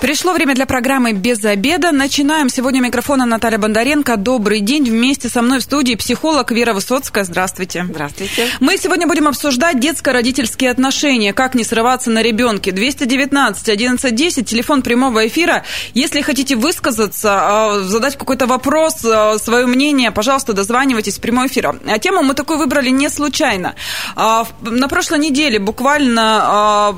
[0.00, 1.90] Пришло время для программы «Без обеда».
[1.90, 2.48] Начинаем.
[2.48, 4.16] Сегодня микрофона Наталья Бондаренко.
[4.16, 4.84] Добрый день.
[4.84, 7.24] Вместе со мной в студии психолог Вера Высоцкая.
[7.24, 7.84] Здравствуйте.
[7.84, 8.46] Здравствуйте.
[8.60, 11.32] Мы сегодня будем обсуждать детско-родительские отношения.
[11.32, 12.70] Как не срываться на ребенке.
[12.70, 15.64] 219 11 10, телефон прямого эфира.
[15.94, 21.74] Если хотите высказаться, а, задать какой-то вопрос, а, свое мнение, пожалуйста, дозванивайтесь в прямой эфир.
[21.86, 23.74] А тему мы такую выбрали не случайно.
[24.14, 26.94] А, на прошлой неделе буквально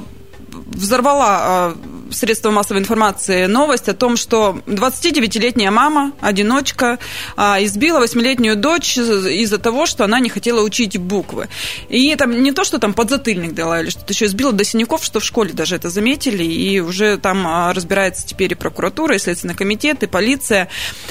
[0.67, 1.75] взорвала
[2.11, 6.99] средства массовой информации новость о том, что 29-летняя мама, одиночка,
[7.37, 11.49] а, избила 8-летнюю дочь из-за того, что она не хотела учить буквы.
[11.89, 15.21] И там не то, что там подзатыльник дала или что-то еще, избила до синяков, что
[15.21, 19.55] в школе даже это заметили, и уже там а, разбирается теперь и прокуратура, и Следственный
[19.55, 20.69] комитет, и полиция.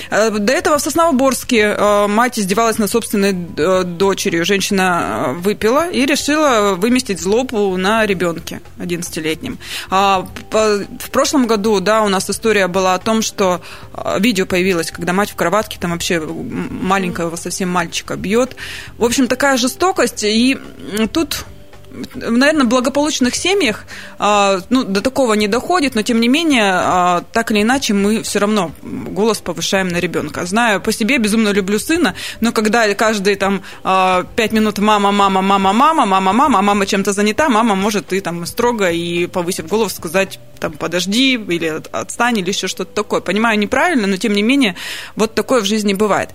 [0.10, 1.76] А, до этого в Сосновоборске
[2.08, 4.46] мать издевалась над собственной дочерью.
[4.46, 9.58] Женщина выпила и решила выместить злобу на ребенке 11-летнем
[11.00, 13.62] в прошлом году, да, у нас история была о том, что
[13.94, 18.56] а, видео появилось, когда мать в кроватке, там вообще маленького совсем мальчика бьет.
[18.98, 20.58] В общем, такая жестокость, и
[21.12, 21.46] тут
[22.16, 23.86] наверное, в благополучных семьях
[24.18, 28.24] а, ну, до такого не доходит, но тем не менее, а, так или иначе, мы
[28.24, 30.46] все равно голос повышаем на ребенка.
[30.46, 35.42] Знаю по себе, безумно люблю сына, но когда каждые там а, пять минут мама, мама,
[35.42, 39.68] мама, мама, мама, мама, а мама чем-то занята, мама может и там строго и повысив
[39.68, 43.22] голову сказать там подожди или отстань или еще что-то такое.
[43.22, 44.76] Понимаю, неправильно, но тем не менее
[45.16, 46.32] вот такое в жизни бывает.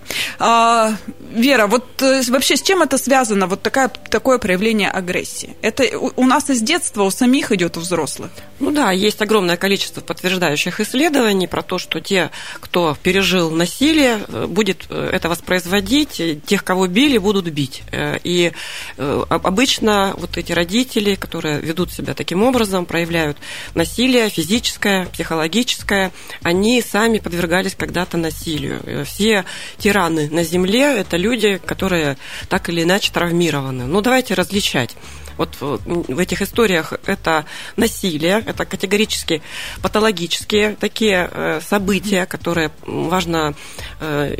[1.35, 5.54] Вера, вот э, вообще с чем это связано, вот такая, такое проявление агрессии?
[5.61, 8.31] Это у нас из детства у самих идет у взрослых?
[8.59, 14.45] Ну да, есть огромное количество подтверждающих исследований про то, что те, кто пережил насилие, э,
[14.47, 17.83] будет э, это воспроизводить, тех, кого били, будут бить.
[18.23, 18.51] И
[18.97, 23.37] обычно вот эти родители, которые ведут себя таким образом, проявляют
[23.73, 26.11] насилие физическое, психологическое,
[26.43, 29.05] они сами подвергались когда-то насилию.
[29.05, 29.45] Все
[29.77, 32.17] тираны на земле– это люди, которые
[32.49, 33.85] так или иначе травмированы.
[33.85, 34.95] Ну, давайте различать
[35.37, 39.41] вот в этих историях это насилие, это категорически
[39.81, 43.53] патологические такие э, события, которые важно,
[43.99, 44.35] э,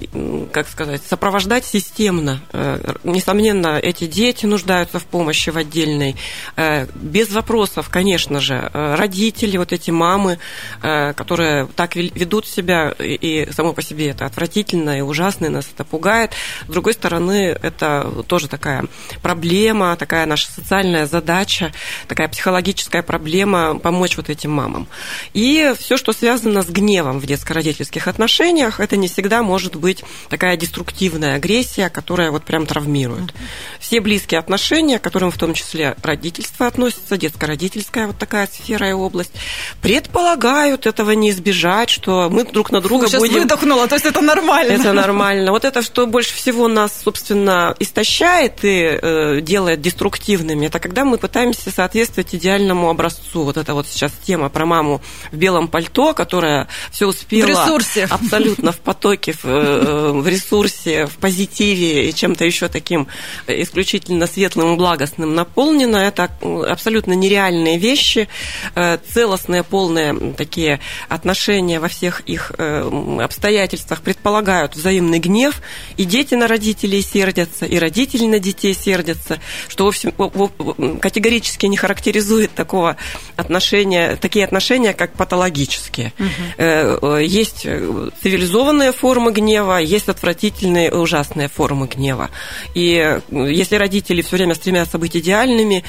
[0.51, 2.41] как сказать, сопровождать системно.
[2.51, 6.15] Э, несомненно, эти дети нуждаются в помощи в отдельной.
[6.95, 10.39] Без вопросов, конечно же, родители, вот эти мамы,
[10.81, 15.83] которые так ведут себя, и само по себе это отвратительно и ужасно, и нас это
[15.83, 16.31] пугает.
[16.67, 18.85] С другой стороны, это тоже такая
[19.21, 21.71] проблема, такая наша социальная социальная задача,
[22.07, 24.87] такая психологическая проблема помочь вот этим мамам.
[25.33, 30.57] И все, что связано с гневом в детско-родительских отношениях, это не всегда может быть такая
[30.57, 33.33] деструктивная агрессия, которая вот прям травмирует.
[33.79, 38.93] Все близкие отношения, к которым в том числе родительство относится, детско-родительская вот такая сфера и
[38.93, 39.31] область,
[39.81, 43.41] предполагают этого не избежать, что мы друг на друга Фу, будем...
[43.41, 44.73] выдохнула, то есть это нормально.
[44.73, 45.51] Это нормально.
[45.51, 51.17] Вот это, что больше всего нас, собственно, истощает и э, делает деструктивными, это когда мы
[51.17, 53.43] пытаемся соответствовать идеальному образцу.
[53.43, 57.47] Вот это вот сейчас тема про маму в белом пальто, которая все успела...
[57.47, 58.05] В ресурсе.
[58.05, 63.07] Абсолютно в потоке, в, э, в ресурсе, в позитиве и чем-то еще таким
[63.47, 65.97] исключительно светлым и благостным наполнено.
[65.97, 68.27] Это абсолютно нереальные вещи,
[68.75, 75.61] э, целостные, полные такие отношения во всех их э, обстоятельствах предполагают взаимный гнев,
[75.95, 80.11] и дети на родителей сердятся, и родители на детей сердятся, что, в общем,
[81.01, 82.97] категорически не характеризует такого
[83.35, 86.13] отношения, такие отношения, как патологические.
[86.19, 87.17] Угу.
[87.17, 92.29] Есть цивилизованные формы гнева, есть отвратительные и ужасные формы гнева.
[92.73, 95.83] И если родители все время стремятся быть идеальными,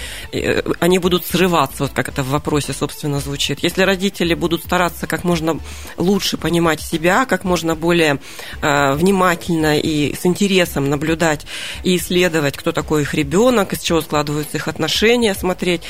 [0.81, 3.60] они будут срываться, вот как это в вопросе, собственно, звучит.
[3.62, 5.58] Если родители будут стараться как можно
[5.97, 8.19] лучше понимать себя, как можно более
[8.61, 11.46] внимательно и с интересом наблюдать
[11.82, 15.83] и исследовать, кто такой их ребенок, из чего складываются их их отношения смотреть,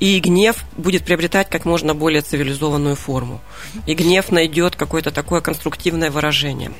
[0.00, 3.40] и гнев будет приобретать как можно более цивилизованную форму.
[3.86, 6.72] И гнев найдет какое-то такое конструктивное выражение.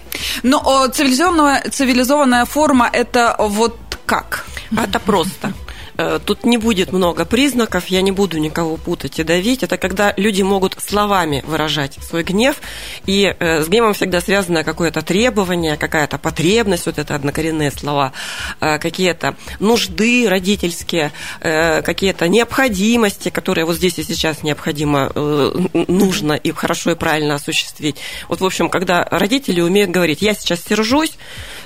[0.42, 4.46] Но цивилизованная, цивилизованная форма это вот как?
[4.76, 5.52] Это просто.
[5.96, 9.62] Э, тут не будет много признаков, я не буду никого путать и давить.
[9.62, 12.60] Это когда люди могут словами выражать свой гнев,
[13.06, 18.12] и э, с гневом всегда связано какое-то требование, какая-то потребность, вот это однокоренные слова,
[18.60, 26.92] э, какие-то нужды родительские, какие-то необходимости, которые вот здесь и сейчас необходимо, нужно и хорошо
[26.92, 27.96] и правильно осуществить.
[28.28, 31.16] Вот, в общем, когда родители умеют говорить, я сейчас сержусь,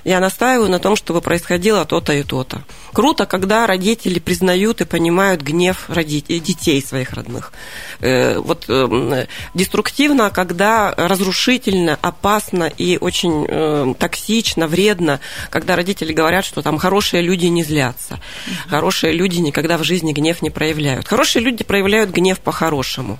[0.04, 2.62] я настаиваю на том, чтобы происходило то-то и то-то.
[2.92, 7.52] Круто, когда родители признают и понимают гнев родителей, детей своих родных.
[8.00, 16.44] Э, вот э, деструктивно, когда разрушительно, опасно и очень э, токсично, вредно, когда родители говорят,
[16.44, 18.20] что там хорошие люди не злятся,
[18.68, 21.06] хорошие люди никогда в жизни гнев не проявляют.
[21.06, 23.18] Хорошие люди проявляют гнев по-хорошему.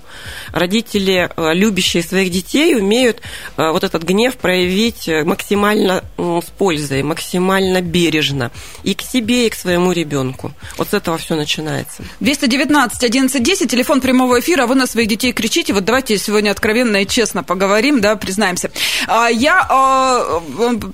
[0.52, 3.20] Родители, любящие своих детей, умеют
[3.56, 8.50] вот этот гнев проявить максимально с пользой, максимально бережно
[8.82, 10.53] и к себе, и к своему ребенку.
[10.76, 12.03] Вот с этого все начинается.
[12.20, 15.73] 219 11 10, телефон прямого эфира, а вы на своих детей кричите.
[15.73, 18.70] Вот давайте сегодня откровенно и честно поговорим, да, признаемся.
[19.06, 20.43] А, я а,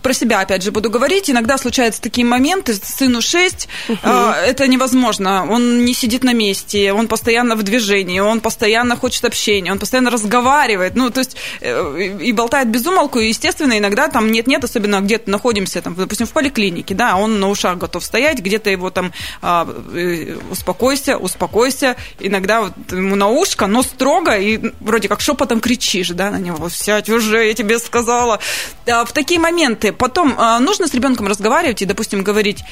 [0.01, 1.29] про себя, опять же, буду говорить.
[1.29, 3.99] Иногда случаются такие моменты, сыну 6, угу.
[4.05, 5.45] это невозможно.
[5.51, 10.11] Он не сидит на месте, он постоянно в движении, он постоянно хочет общения, он постоянно
[10.11, 15.01] разговаривает, ну, то есть э, и болтает без умолку, и, естественно, иногда там нет-нет, особенно
[15.01, 15.29] где-то
[15.65, 19.13] находимся, там, допустим, в поликлинике, да, он на ушах готов стоять, где-то его там
[19.43, 26.11] э, успокойся, успокойся, иногда вот ему на ушко, но строго, и вроде как шепотом кричишь,
[26.11, 28.39] да, на него, сядь уже, я тебе сказала.
[28.87, 32.65] В такие моменты потом нужно с ребенком разговаривать и, допустим, говорить,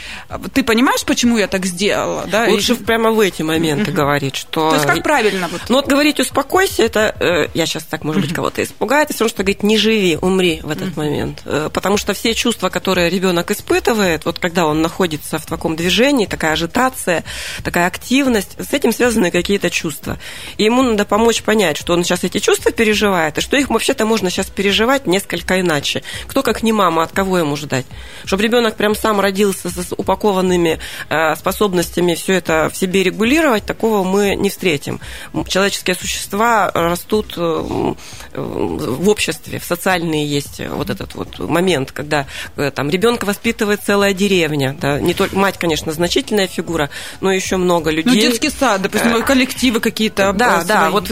[0.53, 2.47] ты понимаешь, почему я так сделала, да?
[2.49, 2.77] Лучше и...
[2.77, 3.95] прямо в эти моменты uh-huh.
[3.95, 4.71] говорить, что...
[4.71, 5.49] То есть как правильно?
[5.49, 5.63] Вот?
[5.69, 9.29] Ну вот говорить успокойся, это, э, я сейчас так, может быть, кого-то испугает, и все
[9.29, 10.99] что говорить не живи, умри в этот uh-huh.
[10.99, 11.43] момент.
[11.45, 16.27] Э, потому что все чувства, которые ребенок испытывает, вот когда он находится в таком движении,
[16.27, 17.25] такая ажитация,
[17.63, 20.19] такая активность, с этим связаны какие-то чувства.
[20.59, 24.05] И ему надо помочь понять, что он сейчас эти чувства переживает, и что их вообще-то
[24.05, 26.03] можно сейчас переживать несколько иначе.
[26.27, 27.87] Кто как не мама, от кого ему ждать?
[28.25, 34.03] Чтобы ребенок прям сам родился с упакованными э, способностями все это в себе регулировать, такого
[34.03, 35.01] мы не встретим.
[35.47, 37.95] Человеческие существа растут э,
[38.35, 42.27] в обществе, в социальные есть вот этот вот момент, когда
[42.57, 46.91] э, там ребенка воспитывает целая деревня, да, не только мать, конечно, значительная фигура,
[47.21, 48.15] но еще много ну, людей.
[48.15, 50.33] Ну, детский сад, допустим, коллективы какие-то.
[50.33, 51.11] Да, да, вот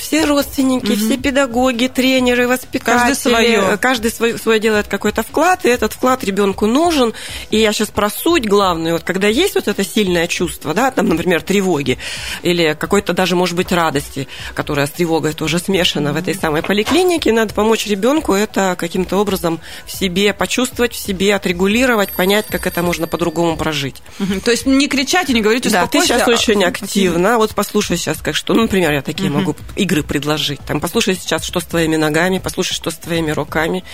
[0.00, 0.96] все родственники, угу.
[0.96, 6.24] все педагоги, тренеры, воспитатели, каждый свое, каждый свое, свое делает какой-то вклад, и этот вклад
[6.24, 7.12] ребенку нужен.
[7.50, 11.08] И я сейчас про суть главную, вот когда есть вот это сильное чувство, да, там,
[11.08, 11.98] например, тревоги
[12.42, 17.32] или какой-то даже, может быть, радости, которая с тревогой тоже смешана в этой самой поликлинике,
[17.32, 23.06] надо помочь ребенку это каким-то образом в себе почувствовать, себе отрегулировать, понять, как это можно
[23.06, 24.02] по-другому прожить.
[24.18, 24.40] Mm-hmm.
[24.40, 26.30] То есть не кричать и не говорить Да, ты сейчас а...
[26.30, 27.38] очень активно.
[27.38, 29.32] Вот послушай сейчас, как что, ну, например, я такие mm-hmm.
[29.32, 30.60] могу игры предложить.
[30.60, 33.84] Там, послушай сейчас, что с твоими ногами, послушай, что с твоими руками.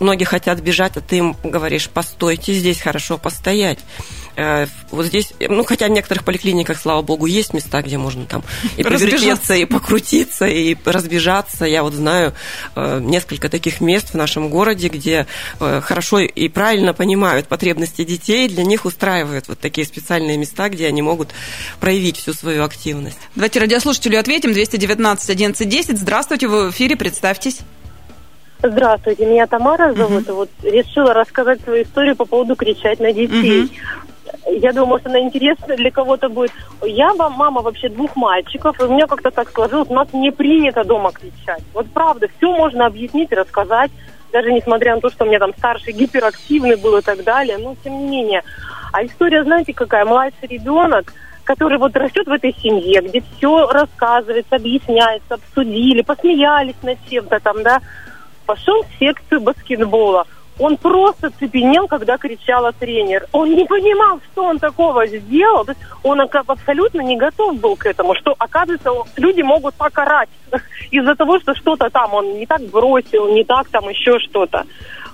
[0.00, 3.78] Ноги хотят бежать, а ты им говоришь, постойте, здесь хорошо постоять.
[4.36, 8.42] Э, вот здесь, ну, хотя в некоторых поликлиниках, слава богу, есть места, где можно там
[8.76, 11.64] и повертеться, и покрутиться, и разбежаться.
[11.64, 12.34] Я вот знаю
[12.74, 15.26] э, несколько таких мест в нашем городе, где
[15.60, 20.86] э, хорошо и правильно понимают потребности детей, для них устраивают вот такие специальные места, где
[20.86, 21.30] они могут
[21.80, 23.18] проявить всю свою активность.
[23.34, 24.52] Давайте радиослушателю ответим.
[24.52, 25.98] 219 11 10.
[25.98, 27.60] Здравствуйте, вы в эфире, представьтесь.
[28.62, 30.26] Здравствуйте, меня Тамара зовут.
[30.26, 30.34] Uh-huh.
[30.34, 33.64] Вот решила рассказать свою историю по поводу кричать на детей.
[33.64, 33.70] Uh-huh.
[34.46, 36.52] Я думаю, что она интересна для кого-то будет.
[36.82, 40.30] Я вам мама вообще двух мальчиков, и у меня как-то так сложилось, у нас не
[40.30, 41.62] принято дома кричать.
[41.72, 43.90] Вот правда, все можно объяснить, рассказать,
[44.32, 47.76] даже несмотря на то, что у меня там старший гиперактивный был и так далее, но
[47.82, 48.42] тем не менее.
[48.92, 50.04] А история, знаете, какая?
[50.04, 51.12] Младший ребенок,
[51.44, 57.62] который вот растет в этой семье, где все рассказывается, объясняется, обсудили, посмеялись над чем-то там,
[57.62, 57.80] да,
[58.46, 60.26] пошел в секцию баскетбола.
[60.58, 63.26] Он просто цепенел, когда кричала тренер.
[63.32, 65.66] Он не понимал, что он такого сделал.
[66.04, 70.28] Он абсолютно не готов был к этому, что, оказывается, люди могут покарать
[70.90, 74.64] из-за того, что что-то там он не так бросил, не так там еще что-то.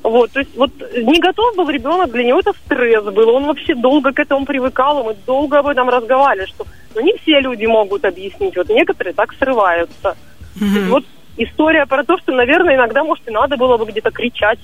[0.02, 3.74] Вот, то есть вот не готов был ребенок, для него это стресс был, он вообще
[3.74, 8.06] долго к этому привыкал, мы долго об этом разговаривали, что ну, не все люди могут
[8.06, 10.16] объяснить, вот некоторые так срываются.
[10.56, 10.88] Mm-hmm.
[10.88, 11.04] Вот
[11.36, 14.58] история про то, что, наверное, иногда, может, и надо было бы где-то кричать.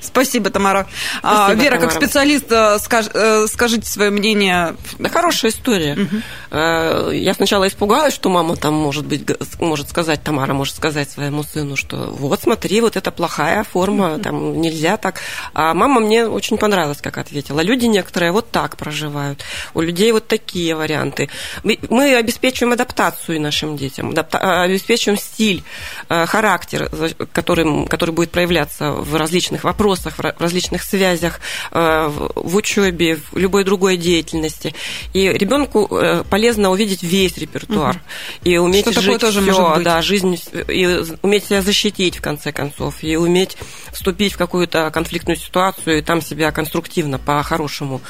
[0.00, 0.86] Спасибо, Тамара.
[1.22, 1.90] А, Спасибо, Вера, Тамара.
[1.90, 4.76] как специалист, э, скаж, э, скажите свое мнение.
[4.98, 5.94] Да, хорошая история.
[5.94, 7.10] Угу.
[7.12, 9.28] Я сначала испугалась, что мама там может быть,
[9.60, 14.60] может сказать, Тамара может сказать своему сыну, что вот смотри, вот это плохая форма, там
[14.60, 15.20] нельзя так.
[15.52, 17.60] А мама мне очень понравилась, как ответила.
[17.60, 19.42] Люди некоторые вот так проживают.
[19.74, 21.28] У людей вот такие варианты.
[21.64, 25.64] Мы обеспечиваем адаптацию нашим детям, обеспечиваем стиль,
[26.08, 26.88] характер,
[27.32, 29.33] который, который будет проявляться в различных
[29.64, 34.74] вопросах, в различных связях, э, в учебе, в любой другой деятельности.
[35.12, 38.50] И ребенку э, полезно увидеть весь репертуар угу.
[38.50, 40.38] и уметь Что жить тоже все, да, жизнь
[40.68, 43.56] и уметь себя защитить в конце концов, и уметь
[43.92, 48.00] вступить в какую-то конфликтную ситуацию и там себя конструктивно, по-хорошему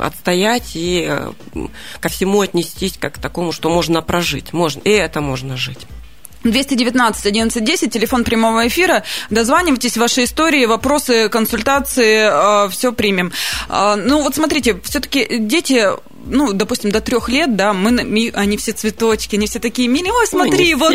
[0.00, 1.32] отстоять и э,
[2.00, 4.52] ко всему отнестись как к такому, что можно прожить.
[4.52, 5.86] Можно, и это можно жить.
[6.44, 9.04] 219 11 10, телефон прямого эфира.
[9.30, 13.32] Дозванивайтесь, ваши истории, вопросы, консультации, э, все примем.
[13.68, 15.88] Э, ну, вот смотрите, все-таки дети
[16.26, 20.26] ну, допустим, до трех лет, да, мы, они все цветочки, они все такие милые, ой,
[20.26, 20.94] смотри, вот,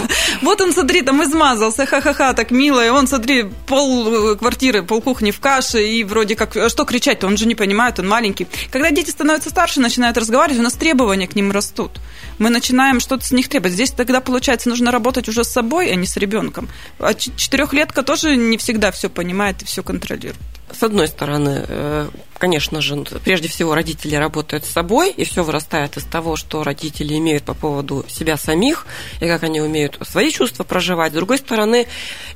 [0.42, 5.00] вот он, смотри, там измазался, ха-ха-ха, так мило, и он, смотри, пол э, квартиры, пол
[5.00, 8.46] кухни в каше, и вроде как, а что кричать-то, он же не понимает, он маленький.
[8.70, 11.92] Когда дети становятся старше, начинают разговаривать, у нас требования к ним растут.
[12.38, 13.74] Мы начинаем что-то с них требовать.
[13.74, 16.68] Здесь тогда, получается, нужно работать уже с собой, а не с ребенком.
[16.98, 20.36] А четырехлетка тоже не всегда все понимает и все контролирует.
[20.72, 22.08] С одной стороны, э,
[22.44, 27.14] конечно же, прежде всего родители работают с собой, и все вырастает из того, что родители
[27.14, 28.86] имеют по поводу себя самих,
[29.20, 31.12] и как они умеют свои чувства проживать.
[31.12, 31.86] С другой стороны,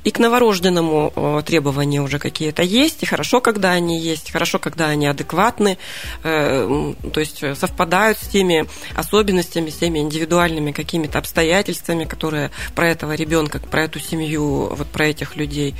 [0.03, 5.05] и к новорожденному требования уже какие-то есть, и хорошо, когда они есть, хорошо, когда они
[5.05, 5.77] адекватны,
[6.23, 13.13] э, то есть совпадают с теми особенностями, с теми индивидуальными какими-то обстоятельствами, которые про этого
[13.13, 15.75] ребенка, про эту семью, вот про этих людей.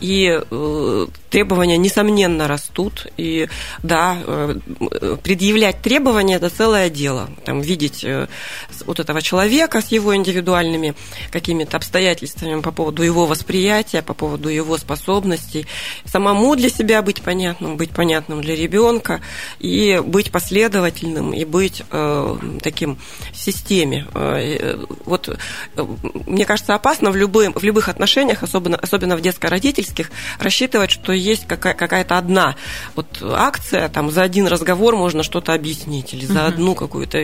[0.00, 3.48] И э, требования, несомненно, растут, и
[3.82, 4.56] да, э,
[5.22, 7.28] предъявлять требования– это целое дело.
[7.44, 8.28] Там, видеть э,
[8.86, 10.94] вот этого человека с его индивидуальными
[11.30, 15.66] какими-то обстоятельствами по поводу его восприятия, по поводу его способностей,
[16.04, 19.20] самому для себя быть понятным, быть понятным для ребенка
[19.58, 22.98] и быть последовательным, и быть э, таким
[23.32, 24.06] в системе.
[24.14, 25.38] Э, вот
[26.26, 31.46] мне кажется, опасно в, любым, в любых отношениях, особенно, особенно в детско-родительских, рассчитывать, что есть
[31.46, 32.56] какая- какая-то одна
[32.96, 33.59] вот акция,
[33.92, 37.18] там за один разговор можно что-то объяснить, или за одну какую-то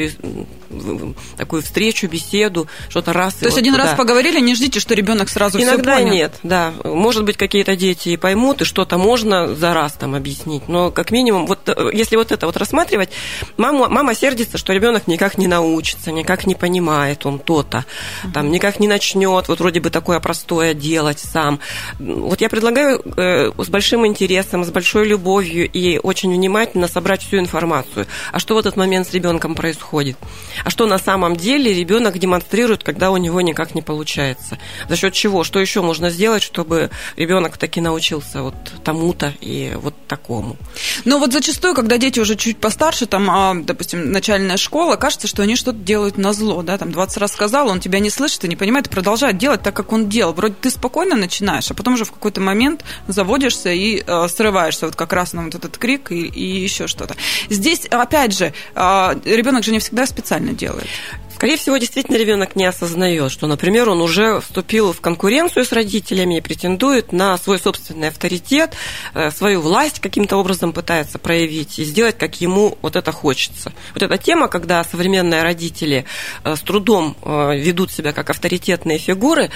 [1.36, 3.34] такую встречу, беседу, что-то раз.
[3.34, 3.84] То есть вот один туда.
[3.84, 6.14] раз поговорили, не ждите, что ребенок сразу Иногда все понял.
[6.14, 6.72] нет, да.
[6.84, 10.68] Может быть, какие-то дети и поймут, и что-то можно за раз там объяснить.
[10.68, 13.10] Но как минимум, вот э, если вот это вот рассматривать,
[13.56, 17.84] мама, мама сердится, что ребенок никак не научится, никак не понимает он то-то,
[18.32, 21.60] там никак не начнет, вот вроде бы такое простое делать сам.
[21.98, 27.38] Вот я предлагаю э, с большим интересом, с большой любовью и очень внимательно собрать всю
[27.38, 28.06] информацию.
[28.32, 30.16] А что в этот момент с ребенком происходит?
[30.64, 34.58] А что на самом деле ребенок демонстрирует, когда у него никак не получается?
[34.88, 35.44] За счет чего?
[35.44, 38.54] Что еще можно сделать, чтобы ребенок таки научился вот
[38.84, 40.56] тому-то и вот такому?
[41.04, 45.42] Ну вот зачастую, когда дети уже чуть постарше, там, а, допустим, начальная школа, кажется, что
[45.42, 48.48] они что-то делают на зло, да, там 20 раз сказал, он тебя не слышит и
[48.48, 50.32] не понимает, и продолжает делать так, как он делал.
[50.32, 54.96] Вроде ты спокойно начинаешь, а потом уже в какой-то момент заводишься и э, срываешься вот
[54.96, 57.16] как раз на вот этот крик и, и еще что-то.
[57.50, 60.88] Здесь, опять же, э, ребенок же не всегда специально делает.
[61.36, 66.38] Скорее всего, действительно ребенок не осознает, что, например, он уже вступил в конкуренцию с родителями
[66.38, 68.72] и претендует на свой собственный авторитет,
[69.12, 73.74] э, свою власть каким-то образом пытается проявить и сделать, как ему вот это хочется.
[73.92, 76.06] Вот эта тема, когда современные родители
[76.42, 79.50] э, с трудом э, ведут себя как авторитетные фигуры,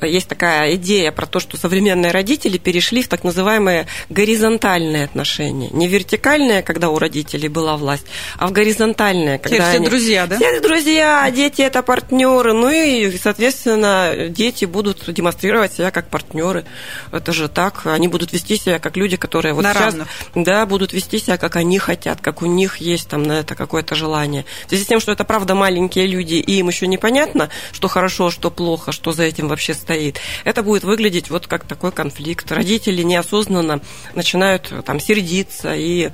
[0.00, 5.68] есть такая идея про то, что современные родители перешли в так называемые горизонтальные отношения.
[5.70, 8.06] Не вертикальные, когда у родителей была власть,
[8.38, 9.84] а в горизонтальные, когда все, они...
[9.84, 10.36] все друзья, да?
[10.36, 16.64] Все друзья, дети это партнеры, ну и, соответственно, дети будут демонстрировать себя как партнеры.
[17.12, 20.08] Это же так, они будут вести себя как люди, которые вот на сейчас, равных.
[20.34, 23.94] да, будут вести себя как они хотят, как у них есть там на это какое-то
[23.94, 24.44] желание.
[24.66, 28.30] В связи с тем, что это правда маленькие люди, и им еще непонятно, что хорошо,
[28.30, 30.18] что плохо, что за этим вообще стоит.
[30.44, 32.50] Это будет выглядеть вот как такой конфликт.
[32.52, 33.80] Родители неосознанно
[34.14, 36.10] начинают там сердиться и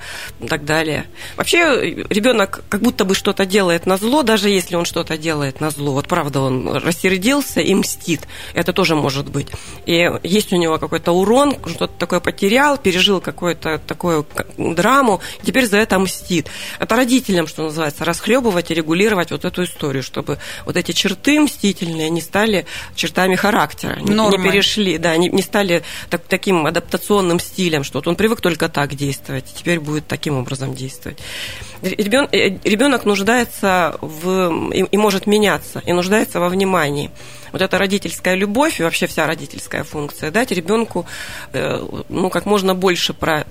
[0.48, 1.06] так далее.
[1.36, 5.60] Вообще ребенок как будто бы что-то делает на зло, даже если он что что-то делает
[5.60, 5.92] на зло.
[5.92, 8.20] Вот правда, он рассердился и мстит.
[8.54, 9.48] Это тоже может быть.
[9.84, 14.24] И есть у него какой-то урон, что-то такое потерял, пережил какую-то такую
[14.56, 16.46] драму, теперь за это мстит.
[16.78, 22.08] Это родителям, что называется, расхлебывать и регулировать вот эту историю, чтобы вот эти черты мстительные
[22.08, 27.82] не стали чертами характера, не, не перешли, да, не, не стали так, таким адаптационным стилем,
[27.82, 31.18] что вот он привык только так действовать, теперь будет таким образом действовать.
[31.82, 37.10] Ребенок нуждается в и может меняться, и нуждается во внимании
[37.52, 41.06] вот эта родительская любовь и вообще вся родительская функция, дать ребенку
[41.52, 43.46] э, ну, как можно больше про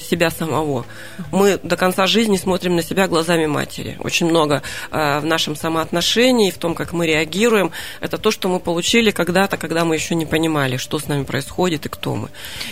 [0.00, 0.84] себя самого.
[1.30, 3.96] Мы до конца жизни смотрим на себя глазами матери.
[4.00, 8.60] Очень много э, в нашем самоотношении, в том, как мы реагируем, это то, что мы
[8.60, 12.28] получили когда-то, когда мы еще не понимали, что с нами происходит и кто мы.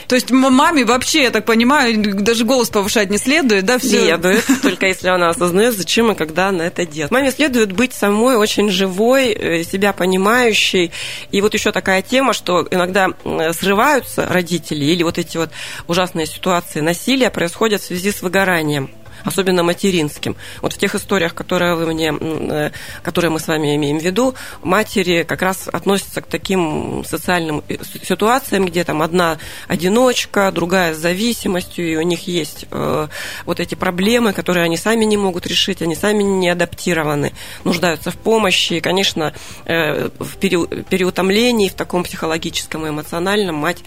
[0.09, 3.79] То есть маме вообще, я так понимаю, даже голос повышать не следует, да?
[3.79, 4.01] Все?
[4.01, 7.13] Следует, только если она осознает, зачем и когда она это делает.
[7.13, 10.91] Маме следует быть самой очень живой, э, себя понимающей, помощи.
[11.31, 13.09] И вот еще такая тема, что иногда
[13.53, 15.51] срываются родители или вот эти вот
[15.87, 18.91] ужасные ситуации насилия происходят в связи с выгоранием
[19.25, 20.37] особенно материнским.
[20.63, 22.71] Вот в тех историях, которые, вы мне, э,
[23.03, 27.77] которые мы с вами имеем в виду, матери как раз относятся к таким социальным э,
[28.03, 33.09] ситуациям, где там одна одиночка, другая с зависимостью, и у них есть э,
[33.47, 37.33] вот эти проблемы, которые они сами не могут решить, они сами не адаптированы,
[37.65, 38.75] нуждаются в помощи.
[38.75, 39.33] И, конечно,
[39.67, 43.79] в переутомлении, в таком психологическом и эмоциональном мать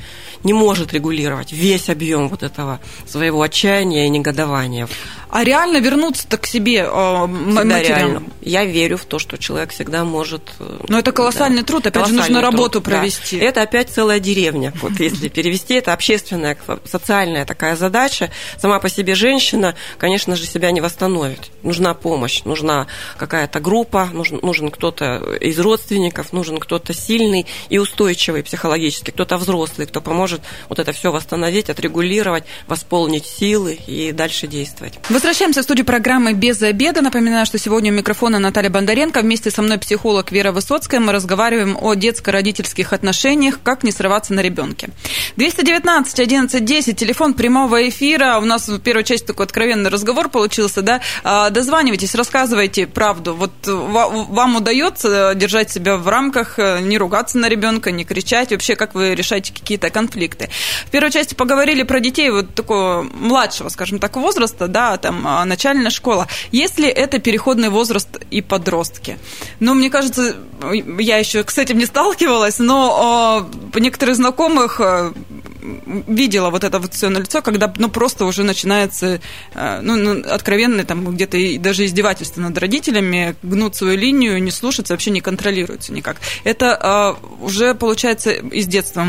[0.43, 4.87] не может регулировать весь объем вот этого своего отчаяния и негодования.
[5.33, 8.31] А реально вернуться-то к себе э, матерям?
[8.39, 10.43] Я верю в то, что человек всегда может...
[10.59, 13.39] Э, Но это колоссальный да, труд, опять же, нужно труд, работу провести.
[13.39, 13.45] Да.
[13.47, 14.71] Это опять целая деревня.
[14.83, 18.29] Вот если перевести, это общественная, социальная такая задача.
[18.59, 21.49] Сама по себе женщина, конечно же, себя не восстановит.
[21.63, 22.85] Нужна помощь, нужна
[23.17, 29.87] какая-то группа, нужен, нужен кто-то из родственников, нужен кто-то сильный и устойчивый психологически, кто-то взрослый,
[29.87, 34.99] кто поможет вот это все восстановить, отрегулировать, восполнить силы и дальше действовать.
[35.23, 37.01] Возвращаемся в студию программы «Без обеда».
[37.01, 39.21] Напоминаю, что сегодня у микрофона Наталья Бондаренко.
[39.21, 40.99] Вместе со мной психолог Вера Высоцкая.
[40.99, 44.89] Мы разговариваем о детско-родительских отношениях, как не срываться на ребенке.
[45.37, 48.37] 219 11 10, телефон прямого эфира.
[48.39, 50.99] У нас в первой части такой откровенный разговор получился, да?
[51.23, 53.33] А, дозванивайтесь, рассказывайте правду.
[53.33, 58.51] Вот вам удается держать себя в рамках, не ругаться на ребенка, не кричать?
[58.51, 60.49] Вообще, как вы решаете какие-то конфликты?
[60.85, 65.27] В первой части поговорили про детей вот такого младшего, скажем так, возраста, да, там там
[65.27, 66.27] а, начальная школа.
[66.51, 69.17] Если это переходный возраст и подростки?
[69.59, 70.35] Ну, мне кажется,
[70.99, 75.13] я еще с этим не сталкивалась, но по некоторых знакомых а,
[76.07, 79.21] видела вот это вот все на лицо, когда ну, просто уже начинается
[79.55, 85.11] ну, ну, откровенное там где-то даже издевательство над родителями, гнут свою линию, не слушаться, вообще
[85.11, 86.17] не контролируется никак.
[86.43, 89.05] Это уже, получается, из детства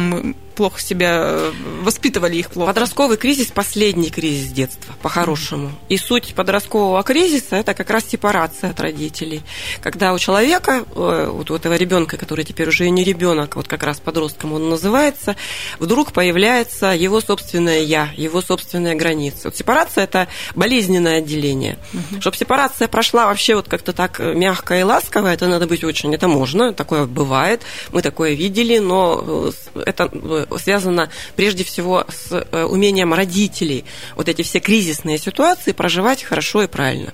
[0.55, 2.73] плохо себя э, воспитывали их плохо.
[2.73, 5.73] Подростковый кризис– последний кризис детства, по-хорошему.
[5.89, 9.43] И суть подросткового кризиса– это как раз сепарация от родителей.
[9.83, 13.69] Когда у человека, э, вот у этого ребенка, который теперь уже и не ребенок, вот
[13.69, 15.37] как раз подростком он называется,
[15.79, 19.49] вдруг появляется его собственное «я», его собственная граница.
[19.49, 21.79] Вот сепарация– это болезненное отделение.
[21.93, 22.21] Угу.
[22.21, 26.15] Чтобы сепарация прошла вообще вот как-то так э, мягко и ласково, это надо быть очень,
[26.15, 27.63] это можно, такое бывает,
[27.93, 30.11] мы такое видели, но это
[30.59, 33.85] связано прежде всего с э, умением родителей
[34.17, 37.13] вот эти все кризисные ситуации проживать хорошо и правильно.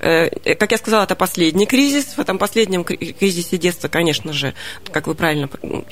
[0.00, 2.16] Э, как я сказала, это последний кризис.
[2.16, 4.54] В этом последнем кризисе детства, конечно же,
[4.92, 5.48] как вы правильно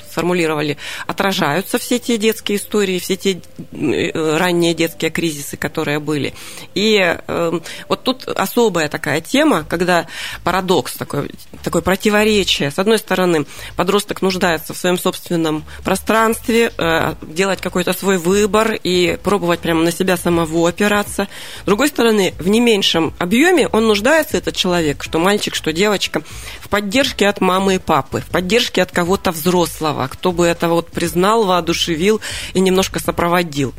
[0.09, 3.41] сформулировали, отражаются все те детские истории, все те
[3.71, 6.33] э, ранние детские кризисы, которые были.
[6.73, 10.07] И эм, вот тут особая такая тема, когда
[10.43, 11.31] парадокс, такой,
[11.63, 12.71] такое противоречие.
[12.71, 19.17] С одной стороны, подросток нуждается в своем собственном пространстве, э, делать какой-то свой выбор и
[19.23, 21.27] пробовать прямо на себя самого опираться.
[21.63, 26.21] С другой стороны, в не меньшем объеме он нуждается этот человек, что мальчик, что девочка,
[26.59, 30.89] в поддержке от мамы и папы, в поддержке от кого-то взрослого, кто бы это вот
[30.89, 32.19] признал, воодушевил
[32.53, 33.73] и немножко сопроводил.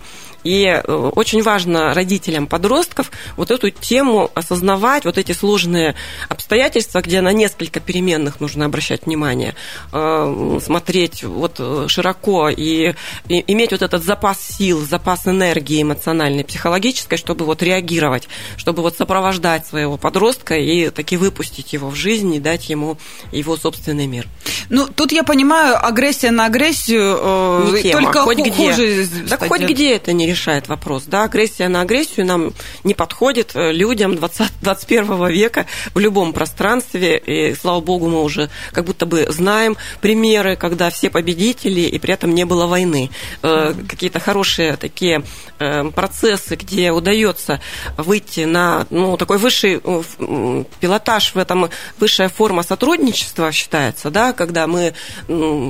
[0.46, 5.96] И э, очень важно родителям подростков вот эту тему осознавать, вот эти сложные
[6.28, 9.56] обстоятельства, где на несколько переменных нужно обращать внимание,
[9.92, 12.94] э, смотреть вот э, широко и,
[13.28, 19.66] иметь вот этот запас сил, запас энергии эмоциональной, психологической, чтобы вот реагировать, чтобы вот сопровождать
[19.66, 22.98] своего подростка и таки выпустить его в жизнь и дать ему
[23.32, 24.28] его собственный мир.
[24.68, 28.02] Ну, тут я понимаю, агрессия на агрессию не тема.
[28.02, 29.06] только хоть где.
[29.28, 31.05] Да хоть где это не решает вопрос.
[31.07, 32.53] Да, агрессия на агрессию нам
[32.85, 37.16] не подходит э, людям 20, 21 века в любом пространстве.
[37.16, 42.12] И, слава богу, мы уже как будто бы знаем примеры, когда все победители, и при
[42.12, 43.11] этом не было войны.
[43.42, 45.22] Э, какие-то хорошие такие
[45.59, 47.61] э, процессы, где удается
[47.96, 49.81] выйти на ну, такой высший
[50.81, 54.92] пилотаж в этом, высшая форма сотрудничества считается, да, когда мы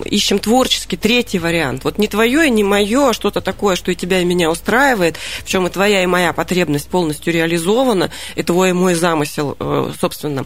[0.04, 1.84] ищем творческий третий вариант.
[1.84, 5.16] Вот не твое и не мое, а что-то такое, что и тебя, и меня устраивает,
[5.44, 9.92] в чем и твоя, и моя потребность полностью реализована, и твой и мой замысел, э,
[10.00, 10.44] собственно,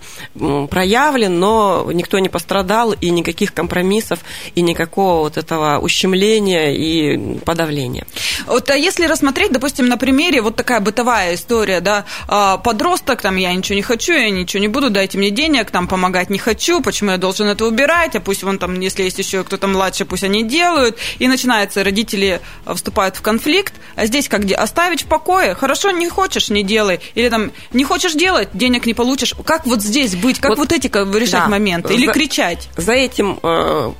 [0.68, 4.18] проявлен, но никто не пострадал, и никаких компромиссов,
[4.54, 8.06] и никакого вот этого ущемления и подавления.
[8.46, 13.36] Вот а если рассмотреть, допустим, на примере вот такая бытовая история, да, а, подросток, там,
[13.36, 16.80] я ничего не хочу, я ничего не буду, дайте мне денег, там помогать не хочу,
[16.80, 20.24] почему я должен это убирать, а пусть вон там, если есть еще кто-то младше, пусть
[20.24, 20.96] они делают.
[21.18, 22.40] И начинается, родители
[22.74, 24.54] вступают в конфликт, а здесь как где?
[24.54, 25.54] Оставить в покое?
[25.54, 27.00] Хорошо, не хочешь, не делай.
[27.14, 29.34] Или там, не хочешь делать, денег не получишь.
[29.44, 30.40] Как вот здесь быть?
[30.40, 31.48] Как вот, вот эти решать да.
[31.48, 31.94] моменты?
[31.94, 32.68] Или за, кричать?
[32.76, 33.92] За этим э,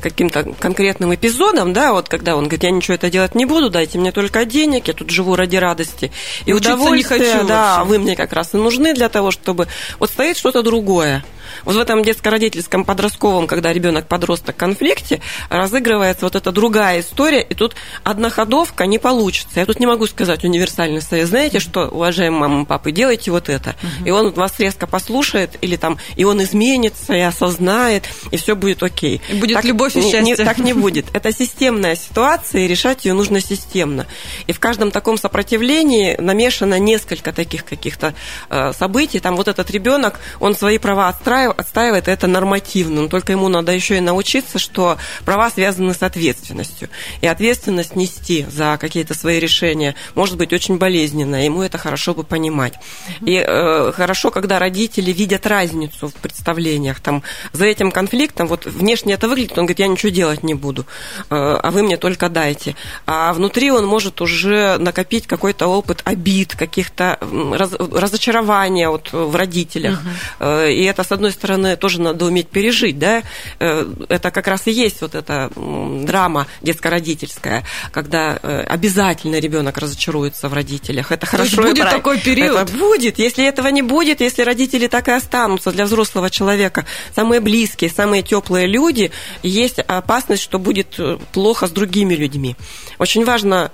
[0.00, 3.98] каким-то конкретным эпизодом, да, вот когда он говорит, я ничего это делать не буду, дайте
[3.98, 6.12] мне только денег, я тут живу ради радости
[6.46, 7.18] и Учиться удовольствия.
[7.18, 7.88] Не хочу да, вообще.
[7.90, 9.68] вы мне как раз и нужны для того, чтобы...
[9.98, 11.24] Вот стоит что-то другое.
[11.64, 17.42] Вот в этом детско-родительском подростковом, когда ребенок подросток в конфликте, разыгрывается вот эта другая история,
[17.42, 17.74] и тут
[18.04, 19.60] одноходовка не получится.
[19.60, 21.28] Я тут не могу сказать универсальный совет.
[21.28, 23.74] Знаете, что, уважаемые мамы и папы, делайте вот это.
[24.04, 28.82] И он вас резко послушает, или там, и он изменится, и осознает, и все будет
[28.82, 29.20] окей.
[29.30, 30.20] И будет так, любовь и счастье.
[30.22, 31.06] Не, так не будет.
[31.14, 34.06] Это системная ситуация, и решать ее нужно системно.
[34.46, 38.14] И в каждом таком сопротивлении намешано несколько таких каких-то
[38.50, 39.20] э, событий.
[39.20, 43.72] Там вот этот ребенок, он свои права отстраивает, отстаивает это нормативно, но только ему надо
[43.72, 46.88] еще и научиться, что права связаны с ответственностью.
[47.20, 52.24] И ответственность нести за какие-то свои решения может быть очень болезненно, ему это хорошо бы
[52.24, 52.74] понимать.
[53.20, 57.00] И э, хорошо, когда родители видят разницу в представлениях.
[57.00, 60.82] Там, за этим конфликтом, вот внешне это выглядит, он говорит, я ничего делать не буду,
[60.82, 62.76] э, а вы мне только дайте.
[63.06, 67.18] А внутри он может уже накопить какой-то опыт обид, каких-то
[67.52, 70.00] раз, разочарования вот в родителях.
[70.40, 70.50] Угу.
[70.68, 73.22] И это, с одной стороны, тоже надо уметь пережить, да,
[73.58, 80.48] э, это как раз и есть вот эта драма детско-родительская, когда э, обязательно ребенок разочаруется
[80.48, 81.12] в родителях.
[81.12, 81.56] Это хорошо.
[81.56, 82.56] То есть будет такой период.
[82.56, 83.18] Это будет.
[83.18, 88.22] Если этого не будет, если родители так и останутся для взрослого человека, самые близкие, самые
[88.22, 89.10] теплые люди,
[89.42, 92.56] есть опасность, что будет э, плохо с другими людьми.
[92.98, 93.70] Очень важно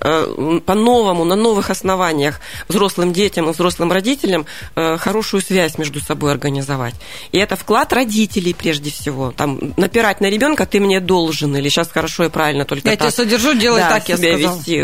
[0.65, 6.95] по-новому, на новых основаниях взрослым детям и взрослым родителям хорошую связь между собой организовать.
[7.33, 9.33] И это вклад родителей прежде всего.
[9.33, 13.09] Там напирать на ребенка ты мне должен, или сейчас хорошо и правильно только я так.
[13.09, 14.59] тебя содержу, делай да, так, я себя сказала.
[14.59, 14.79] вести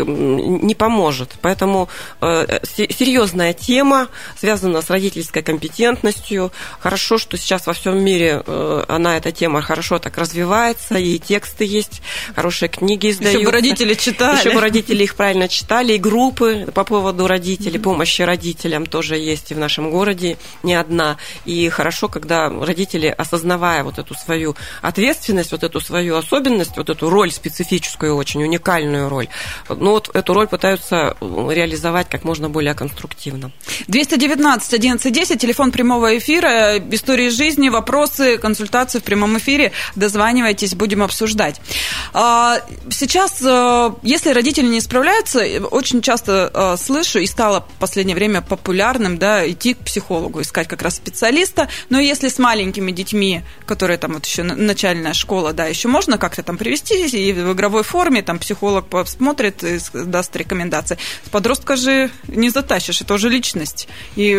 [0.65, 1.31] не поможет.
[1.41, 1.89] Поэтому
[2.21, 6.51] э, серьезная тема связана с родительской компетентностью.
[6.79, 11.65] Хорошо, что сейчас во всем мире э, она, эта тема, хорошо так развивается, и тексты
[11.65, 12.01] есть,
[12.35, 13.39] хорошие книги издаются.
[13.39, 14.39] Еще бы родители читали.
[14.39, 17.83] Еще бы родители их правильно читали, и группы по поводу родителей, mm-hmm.
[17.83, 21.17] помощи родителям тоже есть и в нашем городе не одна.
[21.45, 27.09] И хорошо, когда родители, осознавая вот эту свою ответственность, вот эту свою особенность, вот эту
[27.09, 29.27] роль специфическую, очень уникальную роль,
[29.69, 33.51] ну вот эту роль пытаются реализовать как можно более конструктивно.
[33.87, 39.71] 219 1110, телефон прямого эфира, истории жизни, вопросы, консультации в прямом эфире.
[39.95, 41.61] Дозванивайтесь, будем обсуждать.
[42.13, 48.15] А, сейчас, э, если родители не справляются, очень часто э, слышу, и стало в последнее
[48.15, 51.67] время популярным, да, идти к психологу, искать как раз специалиста.
[51.89, 56.43] Но если с маленькими детьми, которые там вот еще начальная школа, да, еще можно как-то
[56.43, 60.97] там привести и в игровой форме, там психолог посмотрит и даст рекомендации.
[61.31, 63.87] Подростка же не затащишь, это уже личность.
[64.15, 64.37] И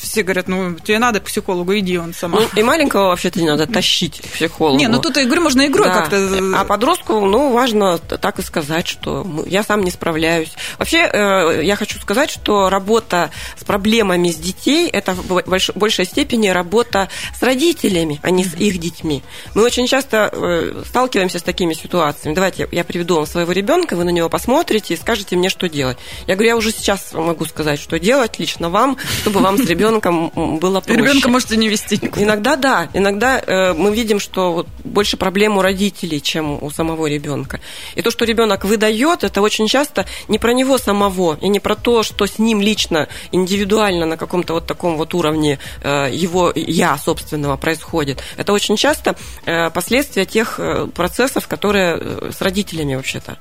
[0.00, 2.40] все говорят, ну, тебе надо к психологу, иди он сама.
[2.40, 4.78] Ну, и маленького вообще-то не надо тащить к психологу.
[4.78, 5.94] Не, ну тут игры можно игрой да.
[5.94, 6.52] как-то.
[6.54, 10.52] А подростку, ну, важно так и сказать, что я сам не справляюсь.
[10.78, 15.42] Вообще, э, я хочу сказать, что работа с проблемами с детей– это в
[15.74, 17.08] большей степени работа
[17.38, 19.22] с родителями, а не с их детьми.
[19.54, 22.34] Мы очень часто э, сталкиваемся с такими ситуациями.
[22.34, 25.98] Давайте я приведу вам своего ребенка, вы на него посмотрите и скажете мне, что делать.
[26.26, 30.30] Я говорю, я уже сейчас могу сказать, что делать лично вам, чтобы вам с ребенком
[30.58, 31.00] было проще.
[31.00, 32.00] Ребенка можете не вести.
[32.16, 37.60] Иногда да, иногда э, мы видим, что больше проблем у родителей, чем у самого ребенка.
[37.94, 41.76] И то, что ребенок выдает, это очень часто не про него самого и не про
[41.76, 46.98] то, что с ним лично, индивидуально на каком-то вот таком вот уровне э, его я,
[47.28, 48.22] собственного происходит.
[48.38, 49.14] Это очень часто
[49.44, 53.38] э, последствия тех э, процессов, которые э, с родителями вообще-то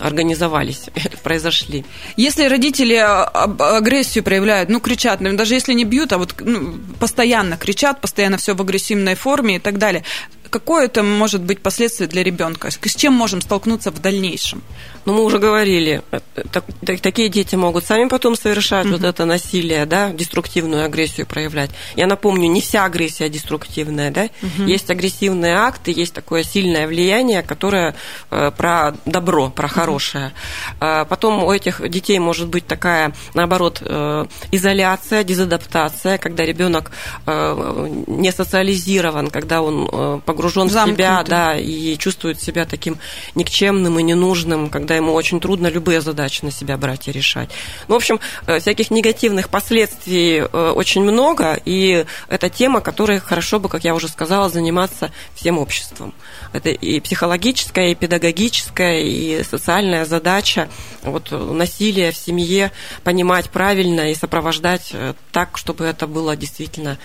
[0.00, 0.90] организовались,
[1.22, 1.84] произошли.
[2.16, 8.00] Если родители агрессию проявляют, ну, кричат, даже если не бьют, а вот ну, постоянно кричат,
[8.00, 10.02] постоянно все в агрессивной форме и так далее,
[10.50, 12.70] какое это может быть последствие для ребенка?
[12.70, 14.62] С чем можем столкнуться в дальнейшем?
[15.08, 16.20] Ну, мы уже говорили, э,
[16.52, 16.64] так,
[17.00, 18.90] такие дети могут сами потом совершать mm-hmm.
[18.90, 21.70] вот это насилие, да, деструктивную агрессию проявлять.
[21.96, 24.26] Я напомню, не вся агрессия деструктивная, да.
[24.26, 24.66] Mm-hmm.
[24.66, 27.94] Есть агрессивные акты, есть такое сильное влияние, которое
[28.30, 30.32] э, про добро, про хорошее.
[30.78, 31.06] Mm-hmm.
[31.06, 36.90] Потом у этих детей может быть такая, наоборот, э, изоляция, дезадаптация, когда ребенок
[37.24, 40.92] э, не социализирован, когда он э, погружен Замкнутый.
[40.92, 42.98] в себя, да, и чувствует себя таким
[43.34, 47.50] никчемным и ненужным, когда ему очень трудно любые задачи на себя брать и решать.
[47.88, 53.58] Ну, в общем, э, всяких негативных последствий э, очень много, и это тема, которой хорошо
[53.58, 56.14] бы, как я уже сказала, заниматься всем обществом.
[56.52, 60.68] Это и психологическая, и педагогическая, и социальная задача
[61.02, 62.72] вот, насилие в семье
[63.04, 64.92] понимать правильно и сопровождать
[65.32, 66.98] так, чтобы это было действительно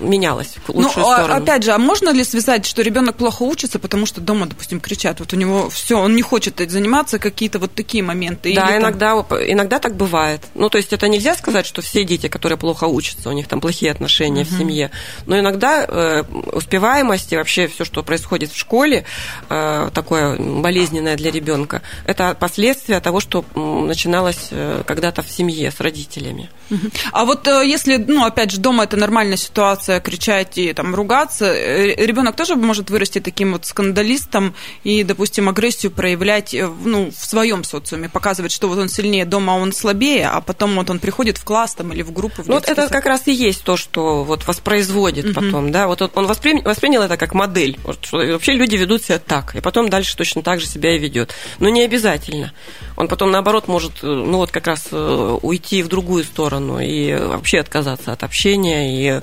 [0.00, 1.34] менялось в лучшую ну, сторону.
[1.42, 5.20] Опять же, а можно ли связать, что ребенок плохо учится, потому что дома, допустим, кричат,
[5.20, 8.54] вот у него все, он не хочет заниматься, какие-то вот такие моменты?
[8.54, 9.38] Да, иногда, там...
[9.38, 10.42] иногда так бывает.
[10.54, 13.60] Ну, то есть это нельзя сказать, что все дети, которые плохо учатся, у них там
[13.60, 14.54] плохие отношения uh-huh.
[14.54, 14.90] в семье,
[15.26, 19.04] но иногда э, успеваемость и вообще все, что происходит в школе,
[19.48, 25.80] э, такое болезненное для ребенка, это последствия того, что начиналось э, когда-то в семье с
[25.80, 26.50] родителями.
[26.70, 26.92] Uh-huh.
[27.12, 30.94] А вот э, если, ну, опять же, дома это нормальная ситуация, ситуация кричать и там
[30.94, 37.10] ругаться, э, ребенок тоже может вырасти таким вот скандалистом и, допустим, агрессию проявлять э, ну,
[37.10, 40.90] в своем социуме, показывать, что вот он сильнее дома, а он слабее, а потом вот
[40.90, 42.42] он приходит в класс там, или в группу.
[42.42, 45.34] В ну, вот это как раз и есть то, что вот воспроизводит угу.
[45.34, 49.56] потом, да, вот он воспринял, воспринял это как модель, что вообще люди ведут себя так,
[49.56, 51.34] и потом дальше точно так же себя и ведет.
[51.58, 52.52] Но не обязательно.
[52.96, 57.58] Он потом, наоборот, может, э, ну вот как раз уйти в другую сторону и вообще
[57.58, 59.22] отказаться от общения и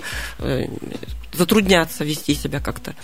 [1.34, 2.96] затрудняться вести себя как-то.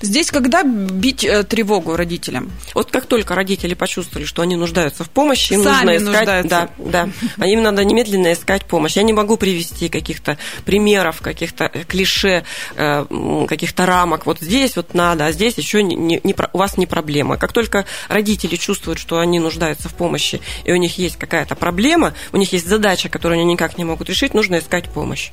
[0.00, 2.50] Здесь когда бить э, тревогу родителям?
[2.74, 6.68] Вот как только родители почувствовали, что они нуждаются в помощи, им Сами нужно искать, нуждаются.
[6.78, 8.96] да, да, им надо немедленно искать помощь.
[8.96, 12.44] Я не могу привести каких-то примеров, каких-то э, клише,
[12.76, 14.26] каких-то рамок.
[14.26, 17.36] Вот здесь вот надо, а здесь еще не, не, не, у вас не проблема.
[17.36, 22.14] Как только родители чувствуют, что они нуждаются в помощи и у них есть какая-то проблема,
[22.32, 25.32] у них есть задача, которую они никак не могут решить, нужно искать помощь.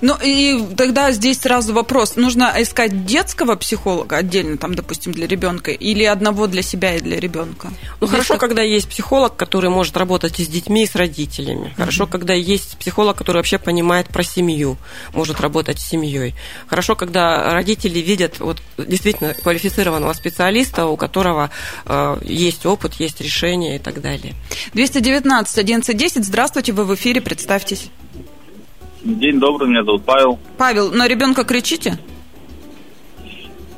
[0.00, 2.16] Ну и тогда здесь сразу вопрос.
[2.16, 7.18] Нужно искать детского психолога отдельно, там, допустим, для ребенка, или одного для себя и для
[7.20, 7.68] ребенка?
[8.00, 8.50] Ну здесь хорошо, как...
[8.50, 11.74] когда есть психолог, который может работать и с детьми, и с родителями.
[11.76, 12.10] Хорошо, mm-hmm.
[12.10, 14.76] когда есть психолог, который вообще понимает про семью,
[15.12, 16.34] может работать с семьей.
[16.66, 21.50] Хорошо, когда родители видят вот, действительно квалифицированного специалиста, у которого
[21.86, 24.34] э, есть опыт, есть решение и так далее.
[24.74, 26.24] 219 1110.
[26.24, 27.90] Здравствуйте, вы в эфире, представьтесь.
[29.02, 30.38] День добрый, меня зовут Павел.
[30.58, 31.98] Павел, на ребенка кричите?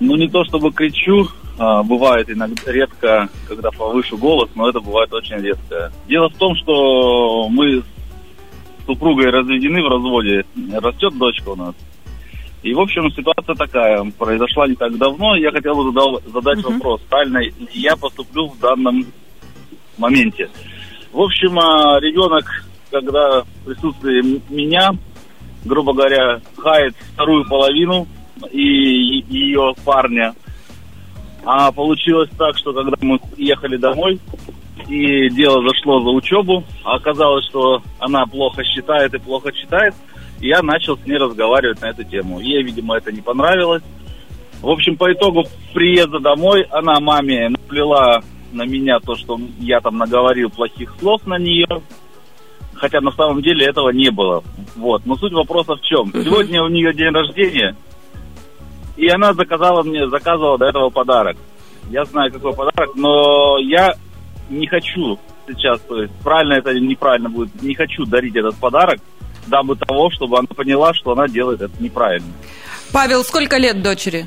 [0.00, 5.12] Ну, не то чтобы кричу, а, бывает иногда редко, когда повышу голос, но это бывает
[5.12, 5.92] очень редко.
[6.08, 7.84] Дело в том, что мы с
[8.86, 11.74] супругой разведены в разводе, растет дочка у нас.
[12.64, 16.74] И, в общем, ситуация такая, произошла не так давно, я хотел бы задать uh-huh.
[16.74, 17.40] вопрос, правильно
[17.72, 19.06] я поступлю в данном
[19.98, 20.48] моменте.
[21.12, 22.44] В общем, а, ребенок,
[22.90, 24.92] когда в присутствии меня
[25.64, 28.06] грубо говоря, хает вторую половину
[28.50, 30.34] и ее парня.
[31.44, 34.20] А получилось так, что когда мы ехали домой,
[34.88, 39.94] и дело зашло за учебу, оказалось, что она плохо считает и плохо читает,
[40.40, 42.40] и я начал с ней разговаривать на эту тему.
[42.40, 43.82] Ей, видимо, это не понравилось.
[44.60, 48.22] В общем, по итогу приезда домой она маме наплела
[48.52, 51.66] на меня то, что я там наговорил плохих слов на нее,
[52.82, 54.42] хотя на самом деле этого не было.
[54.74, 55.06] Вот.
[55.06, 56.10] Но суть вопроса в чем?
[56.12, 57.76] Сегодня у нее день рождения,
[58.96, 61.36] и она заказала мне, заказывала до этого подарок.
[61.90, 63.94] Я знаю, какой подарок, но я
[64.50, 69.00] не хочу сейчас, то есть правильно это или неправильно будет, не хочу дарить этот подарок,
[69.46, 72.32] дабы того, чтобы она поняла, что она делает это неправильно.
[72.92, 74.26] Павел, сколько лет дочери?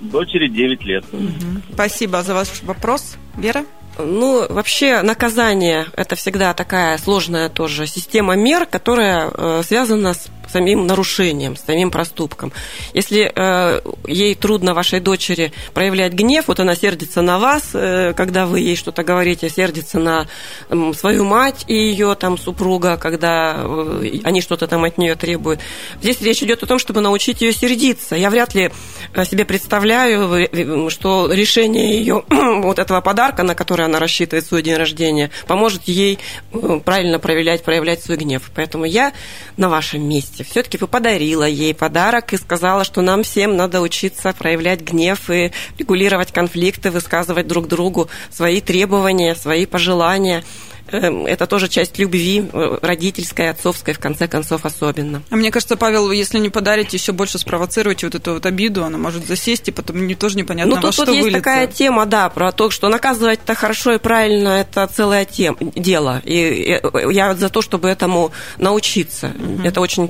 [0.00, 1.04] Дочери 9 лет.
[1.12, 1.74] Угу.
[1.74, 3.16] Спасибо за ваш вопрос.
[3.36, 3.64] Вера?
[3.98, 10.86] Ну, вообще наказание– это всегда такая сложная тоже система мер, которая э, связана с самим
[10.86, 12.52] нарушением, самим проступком.
[12.92, 18.46] Если э, ей трудно вашей дочери проявлять гнев, вот она сердится на вас, э, когда
[18.46, 20.28] вы ей что-то говорите, сердится на
[20.70, 25.58] э, свою мать и ее там супруга, когда э, они что-то там от нее требуют.
[26.00, 28.14] Здесь речь идет о том, чтобы научить ее сердиться.
[28.14, 28.70] Я вряд ли
[29.12, 30.48] э, себе представляю,
[30.88, 36.20] что решение ее вот этого подарка, на который она рассчитывает свой день рождения, поможет ей
[36.52, 38.52] э, правильно проявлять, проявлять свой гнев.
[38.54, 39.12] Поэтому я
[39.56, 44.80] на вашем месте все-таки подарила ей подарок и сказала, что нам всем надо учиться проявлять
[44.80, 50.44] гнев и регулировать конфликты, высказывать друг другу свои требования, свои пожелания.
[50.88, 55.22] Эм, это тоже часть любви, э, родительской, отцовской, в конце концов, особенно.
[55.30, 58.98] А мне кажется, Павел, если не подарите, еще больше спровоцируете вот эту вот обиду, она
[58.98, 62.04] может засесть, и потом не, тоже непонятно, ну, тут, во что тут есть такая тема,
[62.04, 66.20] да, про то, что наказывать-то хорошо и правильно, это целое тем, дело.
[66.24, 69.28] И я за то, чтобы этому научиться.
[69.28, 69.66] Угу.
[69.66, 70.08] Это очень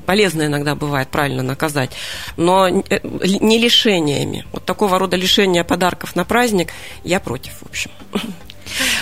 [0.00, 1.92] полезно иногда бывает, правильно наказать.
[2.36, 4.46] Но э, не лишениями.
[4.52, 6.70] Вот такого рода лишения подарков на праздник
[7.04, 7.90] я против, в общем.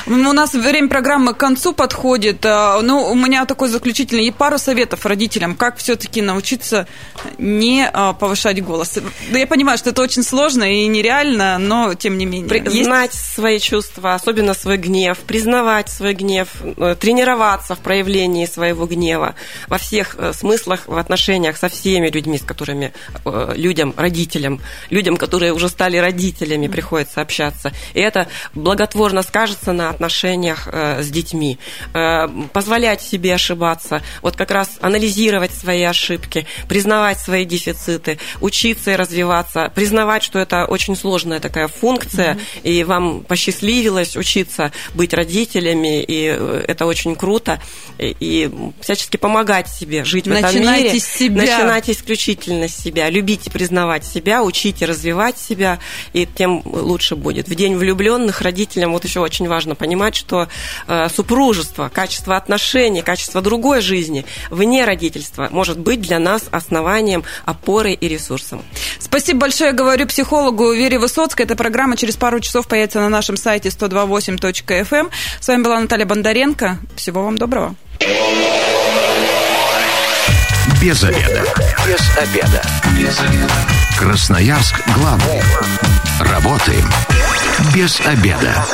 [0.07, 2.44] У нас время программы к концу подходит.
[2.44, 6.87] А, ну, у меня такой заключительный и пару советов родителям, как все-таки научиться
[7.38, 8.98] не а, повышать голос.
[9.31, 12.48] Я понимаю, что это очень сложно и нереально, но тем не менее.
[12.48, 13.35] Признать Есть...
[13.35, 19.35] свои чувства, особенно свой гнев, признавать свой гнев, э, тренироваться в проявлении своего гнева
[19.68, 22.92] во всех э, смыслах, в отношениях со всеми людьми, с которыми
[23.24, 27.72] э, людям, родителям, людям, которые уже стали родителями, приходится общаться.
[27.94, 31.59] И это благотворно скажется на отношениях э, с детьми,
[31.95, 38.97] э, позволять себе ошибаться, вот как раз анализировать свои ошибки, признавать свои дефициты, учиться и
[38.97, 42.62] развиваться, признавать, что это очень сложная такая функция, mm-hmm.
[42.62, 47.61] и вам посчастливилось учиться быть родителями, и э, это очень круто,
[47.99, 51.01] и, и всячески помогать себе жить Начинайте в этом мире.
[51.01, 51.42] С себя.
[51.42, 55.79] Начинать исключительно с себя, любить и признавать себя, учить и развивать себя,
[56.12, 57.49] и тем лучше будет.
[57.49, 60.49] В день влюбленных родителям вот еще очень важно понимать, что
[60.87, 67.95] э, супружество, качество отношений, качество другой жизни вне родительства может быть для нас основанием, опорой
[67.95, 68.63] и ресурсом.
[68.99, 71.47] Спасибо большое, говорю психологу Вере Высоцкой.
[71.47, 74.87] Эта программа через пару часов появится на нашем сайте 128.fm.
[74.97, 75.11] Эм.
[75.41, 76.79] С вами была Наталья Бондаренко.
[76.97, 77.75] Всего вам доброго.
[80.81, 81.45] Без обеда.
[81.87, 82.63] Без обеда.
[82.99, 83.55] Без обеда.
[83.99, 85.43] Красноярск главный.
[86.21, 86.89] Работаем
[87.75, 88.65] без обеда.